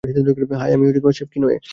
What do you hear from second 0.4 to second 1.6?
High, আমি chef ফিনওয়ে।